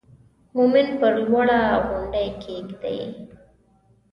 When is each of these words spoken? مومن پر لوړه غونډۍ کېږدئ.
مومن 0.55 0.87
پر 1.01 1.13
لوړه 1.25 1.59
غونډۍ 1.89 2.27
کېږدئ. 2.43 3.01